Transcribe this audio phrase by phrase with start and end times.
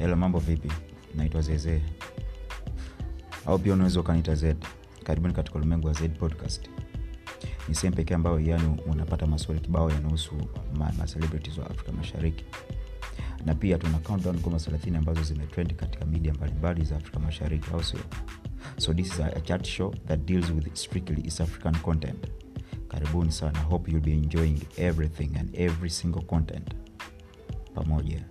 [0.00, 0.72] hela mambo vipi?
[1.14, 1.80] Naitwa zezee
[3.46, 4.56] au pia unaweza ukaniita z.
[5.04, 6.68] Karibuni katika ulimwengu wa z podcast.
[7.68, 10.34] Ni sehemu pekee ambayo yani unapata maswali kibao yanahusu
[10.74, 11.06] ma, ma
[11.58, 12.44] wa afrika mashariki.
[13.44, 17.84] Na pia tuna countdown ngoma 30 ambazo zimetrend katika media mbalimbali za afrika mashariki au
[17.84, 18.00] sio?
[18.78, 22.26] So this is a, a chat show that deals with strictly east african content.
[22.88, 23.58] Karibuni sana.
[23.58, 26.74] Hope you'll be enjoying everything and every single content.
[27.74, 28.24] Pamoja.